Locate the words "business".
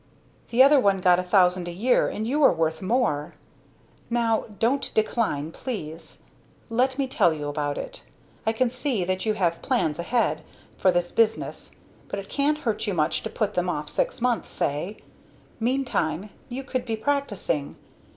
11.11-11.75